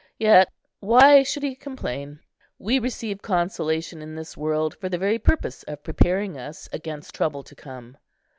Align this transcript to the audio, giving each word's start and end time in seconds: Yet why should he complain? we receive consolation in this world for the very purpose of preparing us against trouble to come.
Yet 0.17 0.49
why 0.79 1.21
should 1.21 1.43
he 1.43 1.53
complain? 1.53 2.21
we 2.57 2.79
receive 2.79 3.21
consolation 3.21 4.01
in 4.01 4.15
this 4.15 4.35
world 4.35 4.73
for 4.73 4.89
the 4.89 4.97
very 4.97 5.19
purpose 5.19 5.61
of 5.67 5.83
preparing 5.83 6.39
us 6.39 6.67
against 6.73 7.13
trouble 7.13 7.43
to 7.43 7.53
come. 7.53 7.97